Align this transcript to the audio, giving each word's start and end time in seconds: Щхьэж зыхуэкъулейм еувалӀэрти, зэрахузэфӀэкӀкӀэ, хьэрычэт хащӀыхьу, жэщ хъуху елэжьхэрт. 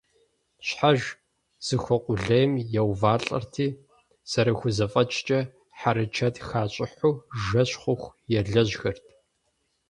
Щхьэж 0.67 1.01
зыхуэкъулейм 1.65 2.51
еувалӀэрти, 2.79 3.67
зэрахузэфӀэкӀкӀэ, 4.29 5.39
хьэрычэт 5.79 6.35
хащӀыхьу, 6.47 7.13
жэщ 7.43 7.71
хъуху 7.81 8.15
елэжьхэрт. 8.39 9.05